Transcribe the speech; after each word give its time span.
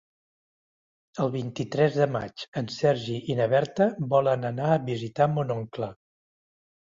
El 1.23 1.27
vint-i-tres 1.35 1.97
de 1.97 2.07
maig 2.15 2.45
en 2.61 2.71
Sergi 2.77 3.19
i 3.33 3.37
na 3.41 3.47
Berta 3.51 3.87
volen 4.13 4.49
anar 4.51 4.71
a 4.77 4.81
visitar 4.87 5.29
mon 5.35 5.53
oncle. 5.57 5.91